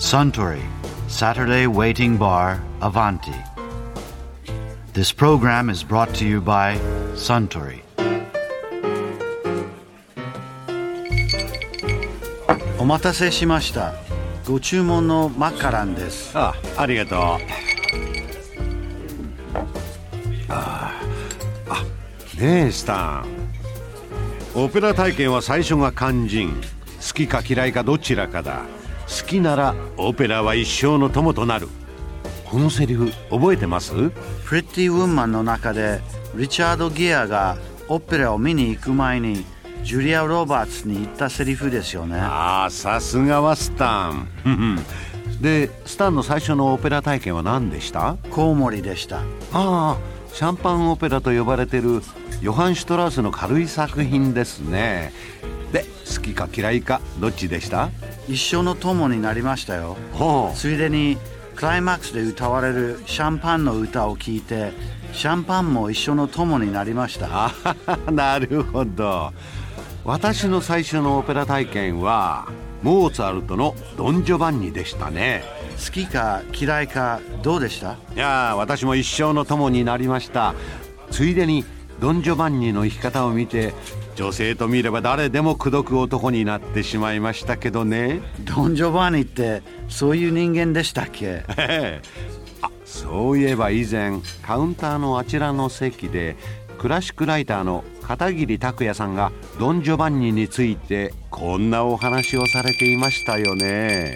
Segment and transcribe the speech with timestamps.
[0.00, 0.62] Suntory
[1.08, 3.34] Saturday Waiting Bar Avanti.
[4.94, 6.78] This program is brought to you by
[7.14, 7.82] Suntory.
[12.78, 13.92] お待たせしました。
[14.48, 16.32] ご注文のマカランです。
[16.34, 17.20] あありがとう
[20.48, 20.92] あ
[21.68, 21.84] あ
[22.40, 23.26] ねえスタン
[24.54, 26.58] オペラ体験は最初が肝心
[27.06, 28.62] 好きか嫌いかどちらかだ
[29.10, 31.68] 好きならオペラは一生の友となる
[32.44, 33.92] このセリフ覚えてます？
[34.44, 36.00] プリティ・ウーマンの中で
[36.34, 37.56] リチャード・ギアが
[37.88, 39.44] オペラを見に行く前に
[39.84, 42.18] ジュリア・ロバーツに言ったセリフですよね。
[42.18, 44.28] ああさすがはスタン
[45.40, 48.16] でスタンの最初のオペラ体験は何でした？
[48.30, 49.18] コウモリでした。
[49.18, 49.22] あ
[49.52, 49.96] あ
[50.32, 52.02] シャンパンオペラと呼ばれてる
[52.42, 55.12] ヨハン・シュトラウスの軽い作品ですね
[55.72, 55.84] で
[56.16, 57.90] 好きか嫌いかどっちでした
[58.30, 59.96] 一生の友になりましたよ。
[60.54, 61.18] ついでに
[61.56, 64.72] クライマックスで歌われるシャンパンの歌を聴いて
[65.12, 67.28] シャンパンも一緒の友になりました。
[67.30, 67.52] あ
[68.12, 69.32] なるほど。
[70.04, 72.48] 私の最初のオペラ体験は
[72.82, 75.42] モーツァルトの「ドン・ジョバンニ」でしたね。
[75.84, 77.96] 好きか嫌いかどうでした？
[78.14, 80.54] いやあ私も一生の友になりました。
[81.10, 81.64] ついでに
[82.00, 83.74] ドン・ジョバンニの生き方を見て
[84.16, 88.20] 女性と見れば誰でも口説く男になってしまいましたけどね。
[88.40, 91.26] ドン・ジョバーニってそういう人間でしたっけ？
[91.26, 92.02] え え
[92.62, 96.36] あそういえば以前カウンターのあちらの席で
[96.78, 104.14] クラシックライターの片桐拓也さんがドン・ジョバンニについてこんなお話をされていましたよね。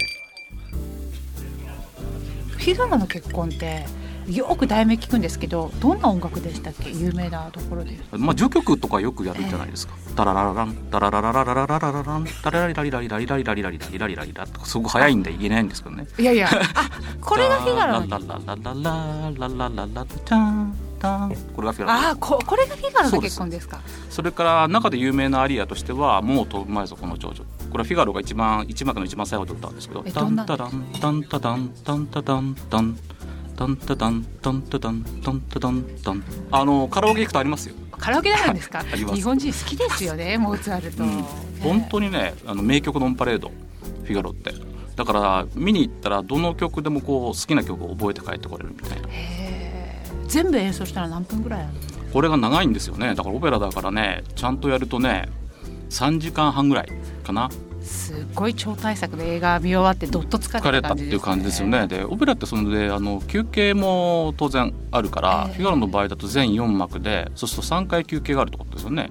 [2.59, 3.85] フィの結婚って
[4.29, 6.91] よく題名聞くんですけどどんな音楽でしたっけ？
[6.91, 9.95] 有名なところでまあ、序曲とかよくやるじゃないですか。
[10.17, 16.07] タララララン、タララララララララララン、タララリラリラリラリラリラリラリラリラリラリラとかすごく早いんで言えないんですけどね。
[16.19, 16.89] いやいやあ
[17.21, 20.07] これがフィガロのラララララララララ
[21.55, 21.93] これがフィガロ。
[21.93, 32.97] ああここれがフィガロの結婚ですかそれから中で有名なアリアとしては「もう飛ぶまいぞこの長女」これはフィガロが一番一幕の一番最後で歌うんですけど「タンタダンタンタダンタンタダンタン」
[33.57, 36.25] タンタダンタンタダンタンタダンタン。
[36.51, 37.75] あのカラオケ行くとありますよ。
[37.99, 38.83] カラオケであるんですか？
[38.95, 41.25] 日本人好きですよねモーツァルト、うん。
[41.63, 43.51] 本当にねあの名曲のオンパレード
[44.03, 44.53] フィガロって。
[44.97, 49.09] だから見に行ったらどの曲でもこう好きな曲を覚えて帰ってこれるみたいな。
[50.29, 52.13] 全部演奏したら何分ぐらいあるの？
[52.13, 53.15] これが長いんですよね。
[53.15, 55.29] だからオペラだからねちゃんとやるとね
[55.91, 56.89] 3時間半ぐらい
[57.25, 57.51] かな
[57.85, 61.87] すっごい超大作で映画見終わってどっと疲れた疲れたっていう感じですよね。
[61.87, 65.55] でオペラってそのであの休憩も当然あるから、ええ。
[65.55, 69.03] フィガロの場合だと全4幕でそうすると3回休憩があるってことですよね。
[69.03, 69.11] はい。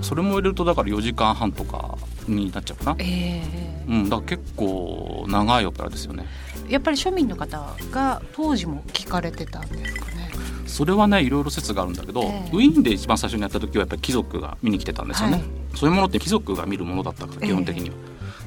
[0.00, 2.96] それも入れるとだから4時間半とかになっちゃうかな。
[2.98, 3.42] え
[3.88, 6.24] うんだから結構長いオペラですよね。
[6.68, 10.30] ーやっぱり庶民の方が当時も聞かれてたんですかね。
[10.66, 12.50] それはねいろいろ説があるんだけど、ええ。
[12.52, 17.96] ウィーンで一番最初にやった時はやっぱり貴族が見に来てたんですよね、はいそういうものって貴族が見るものだったから基本的には、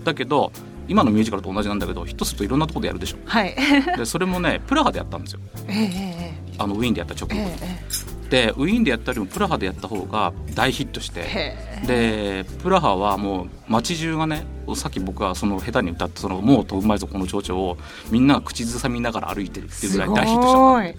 [0.04, 0.52] だけど
[0.88, 3.18] 今のミュージカルと同じなんだけどヒットするといろんなところでやるでしょ。
[3.26, 3.56] はい。
[3.98, 5.40] でそれもねプラハでやったんですよ。
[5.68, 7.36] えーえあのウィーンでやった直後。
[7.36, 8.20] ーえに、ーえ。
[8.30, 17.78] でウィーンでやったよりもプラハでやった方が大ヒットしーてへでプラハはもう街中がねさっき僕はその下手に歌ったその「もう飛ぶまいぞこの蝶々」を
[18.12, 20.96] みんなが口ずさみながら歩いてるっていうぐらい大ヒットしたのごい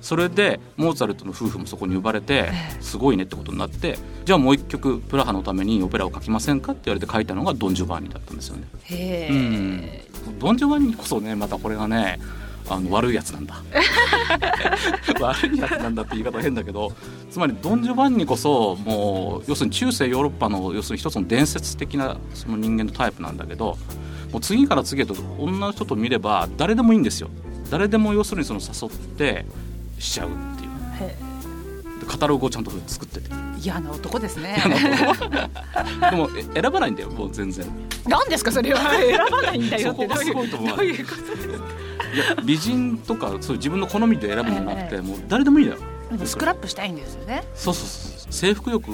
[0.00, 2.82] それでモーツァルトの夫婦もそこに呼ばれてええ。
[2.82, 8.64] すごいねってことになってじゃあもう一曲プラハのためにオペラを書きませんかって言われて書いたのがドン・ジョバンニだったんですよね。
[8.84, 12.18] へうーん、ドン・ジョバンニこそねまたこれがね
[12.70, 13.62] あの悪いやつなんだ。
[15.20, 16.92] 悪いやつなんだって言い方変だけど
[17.30, 23.78] つまりドン・ジョバンニこそもう要するに中世ヨーロッパの要するに一つの伝説的なその人間のタイプなんだけど
[24.32, 27.30] もう次から次へと女の人と見れば誰でもいいんですよ。
[27.70, 29.44] 誰でも要するにその誘って
[29.98, 30.68] しちゃうっていう。
[32.08, 33.28] カタログをちゃんと作ってて。
[33.30, 34.56] ー嫌な男ですね。
[36.10, 37.66] でもえ選ばないんだよもう全然。
[38.06, 38.80] 何ですかそれは。
[38.90, 40.02] 選ばないんだよって。
[40.02, 41.18] そこがすごいと思うどういうこと
[42.14, 45.82] いや美人とかそういう自分の好みで選ぶんじゃなくて、もう誰でもいいんだよ
[46.24, 47.44] スクラップしたいんですよね。
[47.54, 48.32] そうそうそう。
[48.32, 48.88] 制服欲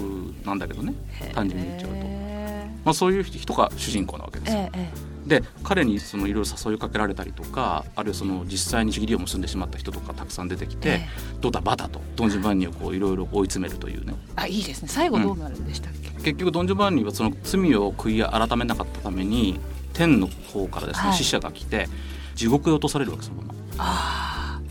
[0.44, 0.94] なんだけどね。
[1.32, 4.90] 単純に言っちゃうと、へまあ、そういう人が主人公なわけですよ、え
[5.26, 11.08] で彼にそのいろいろ誘いかけられたりとかあるいはその実際に義理を結んでしまった人とかたくさん出てきて、え
[11.40, 14.14] ドタバタとドン・ジョバンニをこういろいろ追い詰めるというね。
[14.36, 14.88] あいいですね。
[14.88, 19.58] 最後どうなるんでしたっけ、結局ドン・ジョバンニはその罪を悔い改めなかったために
[19.94, 21.16] 天の方からですね、はい。
[21.16, 21.88] 死者が来て
[22.34, 23.34] 地獄へ落とされるわけですよ、
[23.78, 24.23] あ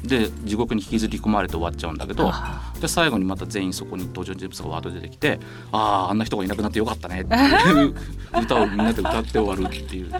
[0.04, 5.40] で地獄に引きずり込まれて終わっちゃうんだけどあで最後にまた全員そこに登場人物がワード出てきて
[5.72, 5.78] 「あ
[6.08, 7.96] ああんな人がいなくなってよかったね」っていう
[8.42, 10.12] 歌をみんなで歌って終わるっていう。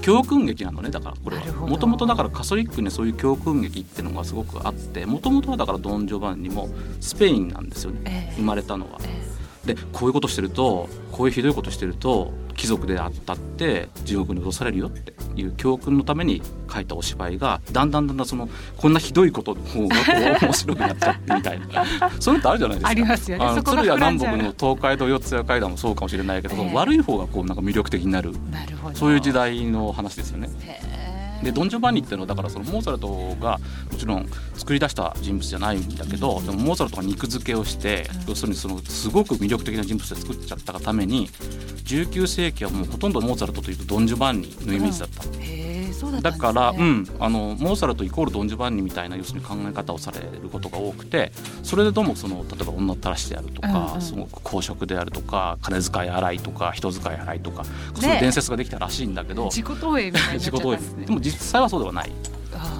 [0.00, 1.44] 教訓劇なのねだからこれは。
[1.66, 6.68] もともとだからカソリックにそういう教訓劇っていうのがすごくあってもともとはだからドン・ジョバンニも
[7.00, 8.34] スペインなんですよねええ。
[8.36, 8.98] 生まれたのは。
[9.04, 9.30] え
[9.64, 16.42] でこういうことしてるとこういうひどいことしてると貴族であったって地獄に落とされるよっていう教訓のために
[16.72, 21.66] 書いたお芝居がだんだんだんだんそのこんなひどいことの方がこう面白くなっちゃってみたいな。
[22.20, 22.88] そういうのってあるじゃないですか。
[22.88, 23.54] ありますよね。
[23.56, 26.74] そこが南北の東海道四谷階段もそうかもしれないけど、ええ。
[26.74, 28.32] 悪い方がこうなんか魅力的になる。
[28.50, 28.96] なるほど。
[28.96, 30.48] そういう時代の話ですよね。
[30.60, 31.09] へー
[31.42, 33.58] でドン・ジョバンニっていうのはだからそのモーツァルトが
[33.90, 45.24] もちろん作り出した人物じゃないんだけどでもモーツァルトが肉付けをして要するにそのすごく魅力的な人物で作っちゃったがために19世紀はもうほとんどモーツァルトというとドン・ジョバンニのイメージだった。
[45.24, 45.69] うん
[46.06, 46.20] ね。
[46.20, 51.32] だから、うん、あのモーツァルトイコールドン・ジョバンニみたいな要するに考え方をされることが多くて
[51.62, 54.00] それでどうもその例えば女ったらしであるとか、うんうん。
[54.00, 57.64] すごく公職であるとか金遣い荒いとか人遣い荒いとか、
[57.94, 61.06] そういう伝説ができたらしいんだけど自己投影みたいにな影ですね。
[61.06, 62.12] でも実際はそうではない。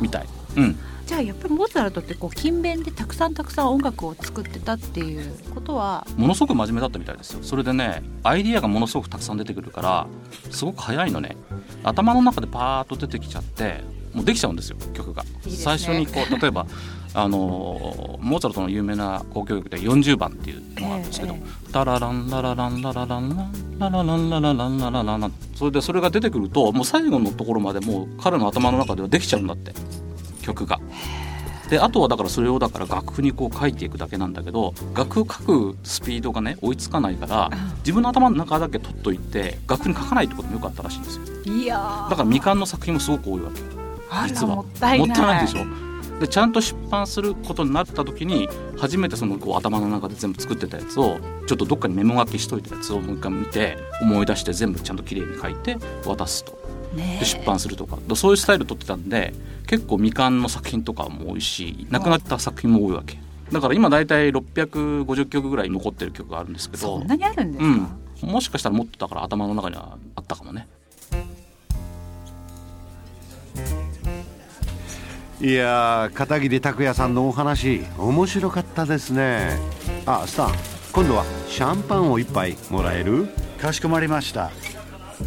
[0.00, 0.26] みたい。
[0.56, 0.78] うん
[1.11, 7.43] じゃあやっぱりモーツァルトってこう勤勉でたくさんたくさん音楽を作ってたっていうことはものすごく真面目だったみたいですよ。
[7.43, 10.07] それでねアイディアがものすごくたくさん出てくるから
[10.53, 11.37] すごく早いのね。
[11.83, 13.83] 頭の中でパーッと出てきちゃって
[14.15, 15.25] もうできちゃうんですよ曲が。
[15.25, 15.31] ね。
[15.49, 16.65] 最初にこう例えば
[17.12, 21.43] あのモーツァルトの有名な交響曲で40番っていうのがあるんですけどえ
[21.73, 23.37] 「タラランララランラララン
[23.81, 29.73] ララランララランララランラ」それでそれが出てくるともう最後のところまでもう彼の頭の中ではできちゃうんだって
[30.55, 30.81] 曲が。
[31.69, 37.49] であとはだからそれをだから楽譜にこう書いていくだけなんだけど楽譜書くスピードがね追いつかないから
[37.79, 41.25] 自分の頭の中だけ取っといて楽譜に書かないってこともよかったらしいんですよ。
[41.44, 42.11] いやー。
[42.11, 43.61] だから未完の作品もすごく多いわけ。
[44.29, 44.56] 実は。
[44.56, 45.47] もったいない。
[45.47, 45.64] でしょ。
[46.19, 56.52] でちゃんと出版することになった時に初めてそのこう頭の中で全部作ってたやつをちょっとどっかにメモ書きしといたやつをもう一回見て思い出して全部ちゃんときれいに書いて渡すと。
[56.52, 56.58] ね
[56.96, 57.98] で出版するとか。
[58.06, 59.34] でそういうスタイル取ってたんで
[59.66, 63.19] 結構未完の作品とかも多いしなくなった作品も多いわけ。
[63.52, 66.98] だから今大体650曲ぐらい残ってる曲があるんですけど。
[66.98, 67.88] そんなにあるんですか、
[68.25, 70.69] うん、もしかしたらもっとだから頭の中にはあったかもね。
[75.40, 79.58] いやー片桐拓也さんのお話面白かったですね。
[80.06, 80.50] あスタン
[80.92, 83.28] 今度はシャンパンを一杯もらえる？
[83.58, 84.50] かしこまりました。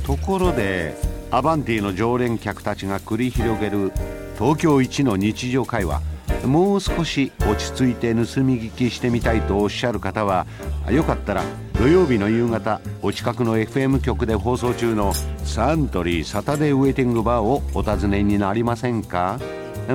[0.05, 0.95] ところで
[1.33, 3.91] アバンティの常連客たちが繰り広げる
[4.37, 5.99] 東京一の日常会話。
[6.45, 10.45] もう少し落ち着いて盗み聞きしてみたいとおっしゃる方は
[10.91, 11.43] よかったら
[11.79, 15.13] 土曜日の夕方お近くの FM 局で放送中の
[15.43, 19.39] サントリーサタデーウェイティングバーをお尋ねになりませんか？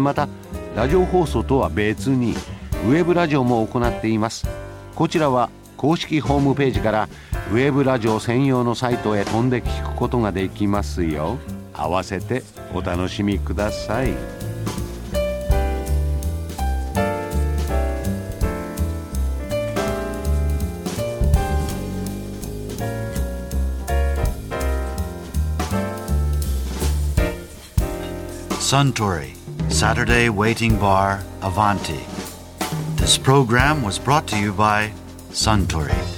[0.01, 0.29] また
[0.75, 4.49] ラジオ放送とは別にウェブラジオも行っています。
[4.97, 7.09] こちらは公式ホームページから
[7.53, 11.39] ウェブラジオ専用のサイトへ飛んで聞くことができますよ。
[11.73, 12.43] 合わせて
[12.75, 14.13] お楽しみください。
[28.61, 30.79] サントリーサタデーウェイティン
[32.97, 34.91] this program was brought to you by
[35.33, 36.18] Suntory.